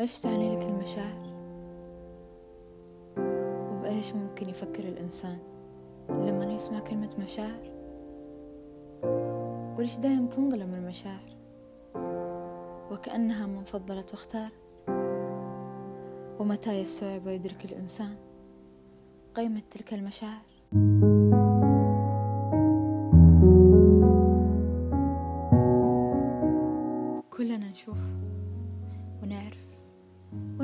[0.00, 1.28] إيش تعني لك المشاعر؟
[3.72, 5.38] وبإيش ممكن يفكر الإنسان
[6.08, 7.72] لما يسمع كلمة مشاعر؟
[9.78, 11.36] وليش دايم تنظلم المشاعر؟
[12.90, 14.52] وكأنها من فضلت واختارت
[16.40, 18.16] ومتى يستوعب ويدرك الإنسان
[19.34, 20.48] قيمة تلك المشاعر
[27.30, 27.98] كلنا نشوف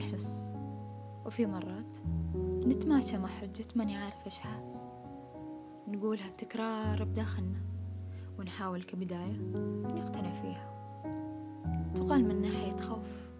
[0.00, 0.50] ونحس
[1.26, 1.96] وفي مرات
[2.66, 4.86] نتماشى مع حجة ماني عارف إيش حاس.
[5.88, 7.58] نقولها بتكرار بداخلنا
[8.38, 9.40] ونحاول كبداية
[9.84, 10.70] نقتنع فيها.
[11.94, 13.30] تقال من ناحية خوف.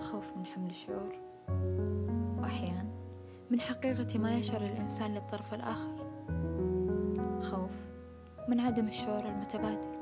[0.00, 1.12] خوف من حمل الشعور.
[2.38, 2.94] وأحيانا
[3.50, 5.94] من حقيقة ما يشعر الإنسان للطرف الآخر.
[7.40, 7.72] خوف
[8.48, 9.94] من عدم الشعور المتبادل.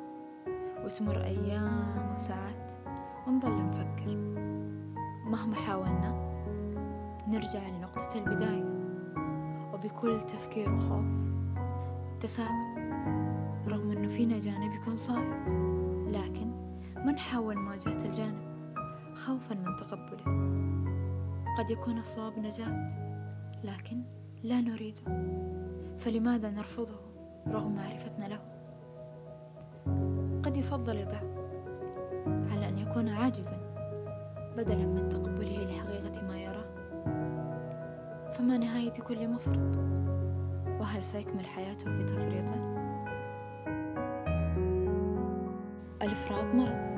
[0.84, 2.72] وتمر أيام وساعات
[3.26, 4.31] ونظل نفكر
[5.32, 6.32] مهما حاولنا
[7.28, 8.64] نرجع لنقطة البداية.
[9.74, 11.04] وبكل تفكير وخوف
[12.20, 12.92] تساؤل
[13.68, 15.32] رغم أنه فينا جانب يكون صائب
[16.08, 16.50] لكن
[16.96, 18.76] ما نحاول مواجهة الجانب؟
[19.14, 20.24] خوفا من تقبله.
[21.58, 22.88] قد يكون الصواب نجاة
[23.64, 24.02] لكن
[24.42, 25.02] لا نريده.
[25.98, 27.00] فلماذا نرفضه
[27.48, 28.40] رغم معرفتنا له؟
[30.42, 31.26] قد يفضل البعض
[32.52, 33.71] على أن يكون عاجزا.
[34.56, 36.72] بدلا من تقبله لحقيقة ما يراه
[38.32, 39.76] فما نهاية كل مفرط؟
[40.80, 42.54] وهل سيكمل حياته بتفريطة؟
[46.02, 46.92] الإفراط مرض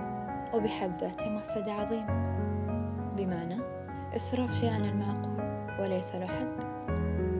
[0.55, 2.35] وبحد ذاته مفسدة عظيمة
[3.17, 3.57] بمعنى
[4.17, 5.45] إسراف شيء عن المعقول
[5.81, 6.75] وليس له حد.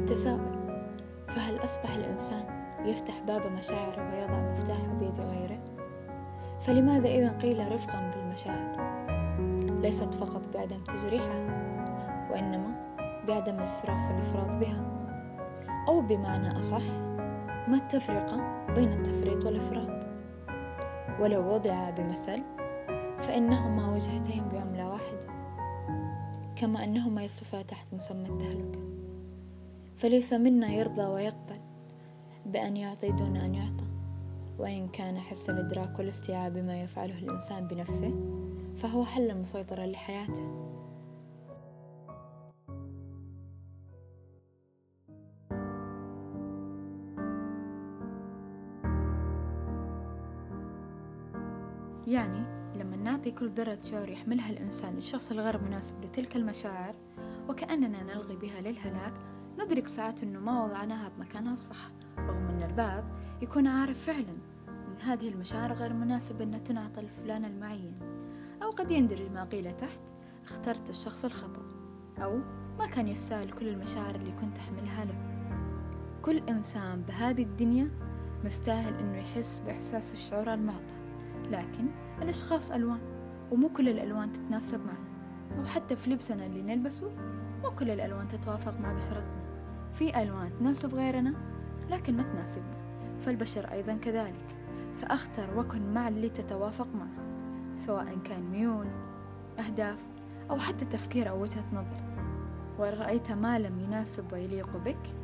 [0.07, 0.81] تساؤل
[1.29, 2.45] فهل أصبح الإنسان
[2.85, 5.59] يفتح باب مشاعره ويضع مفتاحه بيد غيره؟
[6.61, 8.95] فلماذا إذا قيل رفقا بالمشاعر؟
[9.85, 11.45] ليست فقط بعدم تجريحها
[12.31, 12.97] وإنما
[13.29, 14.85] بعدم الإسراف والإفراط بها.
[15.89, 16.83] أو بمعنى أصح
[17.69, 20.07] ما التفرقة بين التفريط والإفراط؟
[21.21, 22.43] ولو وضع بمثل
[23.19, 25.27] فإنهما وجهتين بعملة واحدة
[26.57, 28.81] كما أنهما يصفا تحت مسمى التهلكة
[29.97, 31.61] فليس منا يرضى ويقبل
[32.47, 33.85] بأن يعطي دون أن يعطى.
[34.59, 38.15] وإن كان حس الإدراك والاستيعاب بما يفعله الإنسان بنفسه
[38.77, 40.65] فهو حل مسيطرا لحياته.
[52.07, 56.95] يعني لما نعطي كل ذرة شعور يحملها الإنسان للشخص الغير مناسب لتلك المشاعر
[57.49, 59.15] وكأننا نلغي بها للهلاك
[59.59, 63.05] ندرك ساعات أنه ما وضعناها بمكانها الصح رغم أن الباب
[63.43, 64.37] يكون عارف فعلا
[64.69, 68.14] أن هذه المشاعر غير مناسبة أن تنعطى لفلان المعين.
[68.65, 70.01] أو قد يندرج ما قيل تحت
[70.45, 71.63] اخترت الشخص الخطأ
[72.23, 72.41] أو
[72.79, 75.15] ما كان يستاهل كل المشاعر اللي كنت أحملها له.
[76.23, 77.91] كل إنسان بهذه الدنيا
[78.45, 80.95] مستاهل أنه يحس بإحساس الشعور المعطى
[81.51, 81.87] لكن
[82.23, 83.01] الأشخاص ألوان
[83.53, 87.11] ومو كل الألوان تتناسب معنا وحتى في لبسنا اللي نلبسه
[87.63, 89.45] مو كل الألوان تتوافق مع بشرتنا.
[89.93, 91.35] في ألوان تناسب غيرنا
[91.91, 92.85] لكن ما تناسبنا
[93.21, 94.57] فالبشر أيضا كذلك.
[94.99, 97.24] فأختر وكن مع اللي تتوافق معه.
[97.77, 98.87] سواء كان ميول
[99.59, 100.05] أهداف
[100.51, 102.03] أو حتى تفكير أو وجهة نظر.
[102.79, 105.15] وإن رأيت ما لم يناسب ويليق بك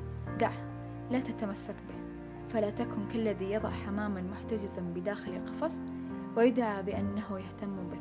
[0.40, 0.70] دعه
[1.10, 2.00] لا تتمسك به.
[2.48, 5.80] فلا تكن كالذي يضع حماما محتجزا بداخل قفص
[6.36, 8.00] ويدعى بأنه يهتم به.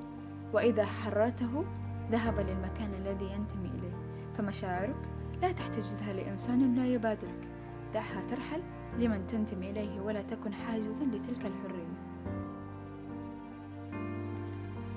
[0.53, 1.65] وإذا حررته
[2.11, 3.95] ذهب للمكان الذي ينتمي إليه.
[4.37, 4.95] فمشاعرك
[5.41, 7.47] لا تحتجزها لإنسان لا يبادرك
[7.93, 8.61] دعها ترحل
[8.97, 11.93] لمن تنتمي إليه ولا تكن حاجزا لتلك الحرية.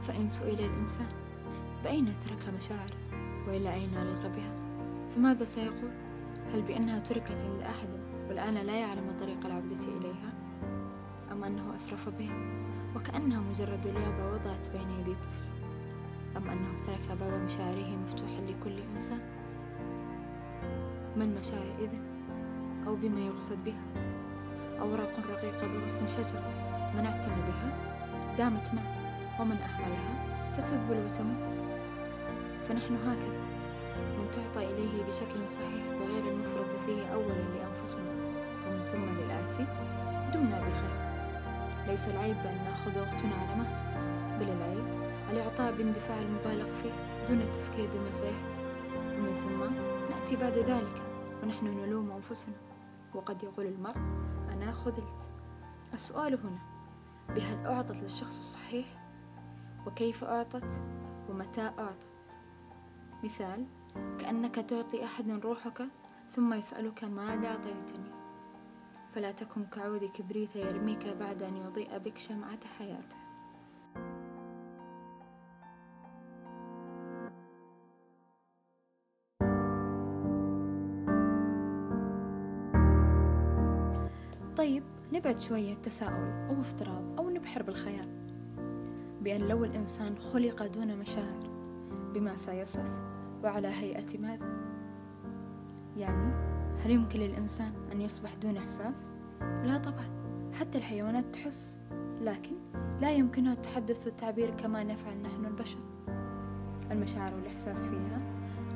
[0.03, 1.07] فإن سئل الإنسان
[1.85, 2.97] بأين ترك مشاعره
[3.47, 4.53] وإلى أين ألقى بها؟
[5.15, 5.91] فماذا سيقول؟
[6.55, 7.89] هل بأنها تركت عند أحد
[8.29, 10.33] والآن لا يعلم طريق العودة إليها؟
[11.33, 12.37] أم أنه أسرف بها؟
[12.97, 15.43] وكأنها مجرد لعبة وضعت بين يدي طفل.
[16.37, 19.21] أم أنه ترك باب مشاعره مفتوحا لكل إنسان؟
[21.17, 22.03] ما المشاعر إذن؟
[22.87, 24.13] أو بما يقصد بها؟
[24.81, 26.43] أوراق رقيقة بغصن شجرة
[26.95, 27.93] من اعتنى بها؟
[28.39, 29.02] دامت معه
[29.43, 30.13] ومن أهملها
[30.53, 31.55] ستذبل وتموت.
[32.69, 33.43] فنحن هكذا
[33.93, 38.11] من تعطى إليه بشكل صحيح وغير المفرط فيه أولا لأنفسنا
[38.67, 39.67] ومن ثم للآتي
[40.35, 40.95] دمنا بخير
[41.87, 43.75] ليس العيب بأن نأخذ وقتنا على مهل
[44.41, 44.85] بل العيب
[45.31, 46.93] الإعطاء باندفاع المبالغ فيه
[47.29, 48.53] دون التفكير بما سيحدث
[48.97, 49.61] ومن ثم
[50.15, 51.03] نأتي بعد ذلك
[51.43, 52.55] ونحن نلوم أنفسنا.
[53.15, 53.97] وقد يقول المرء
[54.53, 55.31] أنا خذلت.
[55.95, 56.59] السؤال هنا
[57.29, 59.02] بهل أعطت للشخص الصحيح
[59.87, 60.81] وكيف أعطت
[61.29, 62.07] ومتى أعطت.
[63.25, 63.67] مثال
[64.19, 65.83] كأنك تعطي أحد روحك
[66.31, 68.11] ثم يسألك ماذا أعطيتني.
[69.13, 73.17] فلا تكن كعود كبريت يرميك بعد أن يضيء بك شمعة حياته.
[84.57, 88.22] طيب نبعد شوية بتساؤل أو افتراض أو نبحر بالخيال.
[89.23, 91.51] بأن لو الإنسان خلق دون مشاعر
[92.15, 92.87] بما سيصف
[93.45, 94.47] وعلى هيئة ماذا؟
[95.97, 96.33] يعني
[96.85, 100.07] هل يمكن للإنسان أن يصبح دون إحساس؟ لا طبعا
[100.53, 101.79] حتى الحيوانات تحس
[102.23, 102.53] لكن
[103.01, 105.79] لا يمكنها التحدث والتعبير كما نفعل نحن البشر.
[106.91, 108.19] المشاعر والإحساس فيها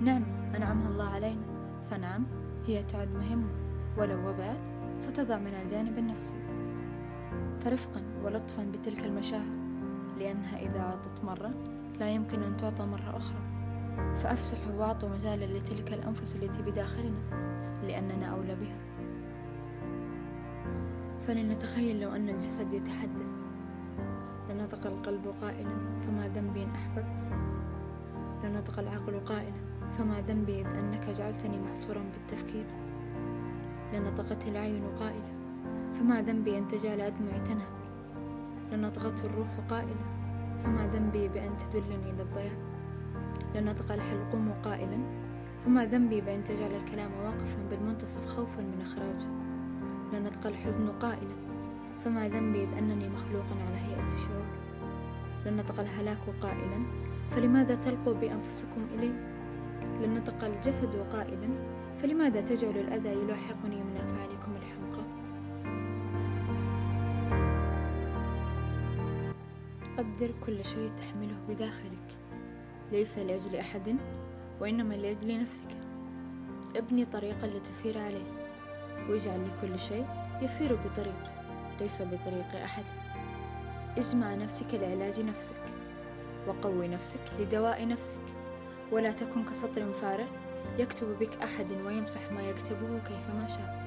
[0.01, 1.43] نعمة أنعمها الله علينا.
[1.91, 2.27] فنعم
[2.67, 3.49] هي تعد مهمة
[3.99, 4.61] ولو وضعت
[4.99, 6.37] ستضع من الجانب النفسي.
[7.61, 9.66] فرفقا ولطفا بتلك المشاعر.
[10.19, 11.51] لأنها إذا أعطت مرة
[12.01, 13.39] لا يمكن أن تعطى مرة أخرى.
[14.17, 17.21] فأفسحوا وأعطوا مجالا لتلك الأنفس التي بداخلنا
[17.83, 18.79] لأننا أولى بها.
[21.27, 23.37] فلنتخيل لو أن الجسد يتحدث.
[24.51, 27.33] لنطق القلب قائلا فما ذنبي إن أحببت؟
[28.45, 29.67] لنطق العقل قائلا
[29.99, 32.67] فما ذنبي إذ أنك جعلتني محصورا بالتفكير؟
[33.93, 35.33] لنطقت العين قائلة
[35.95, 37.86] فما ذنبي أن تجعل أدمعي تنهب؟
[38.73, 40.17] لنطقت الروح قائلة
[40.65, 42.57] فما ذنبي بأن تدلني للضياء
[43.55, 44.99] لنطق الحلقوم قائلا
[45.65, 49.29] فما ذنبي بأن تجعل الكلام واقفا بالمنتصف خوفا من إخراجه
[50.13, 51.37] لنطق الحزن قائلا
[52.01, 54.47] فما ذنبي إذ أنني مخلوقا على هيئة شعور
[55.47, 56.87] لنطق الهلاك قائلا
[57.31, 59.37] فلماذا تلقوا بأنفسكم إلي؟
[60.03, 61.49] لنطق الجسد قائلا
[62.03, 64.36] فلماذا تجعل الأذى يلاحقني من أفعالكم
[69.99, 72.17] قدر كل شيء تحمله بداخلك.
[72.93, 73.97] ليس لأجل أحد
[74.61, 75.69] وإنما لأجل نفسك.
[76.77, 78.33] ابني طريقا لتسير عليه
[79.09, 80.07] واجعل لكل شيء
[80.43, 81.33] يسير بطريقه
[81.81, 82.85] ليس بطريق أحد.
[83.99, 85.63] اجمع نفسك لعلاج نفسك
[86.49, 88.27] وقوي نفسك لدواء نفسك.
[88.93, 90.29] ولا تكن كسطر فارغ
[90.79, 93.86] يكتب بك أحد ويمسح ما يكتبه كيفما شاء.